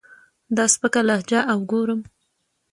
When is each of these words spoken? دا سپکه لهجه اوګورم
دا 0.55 0.65
سپکه 0.73 1.01
لهجه 1.07 1.39
اوګورم 1.53 2.01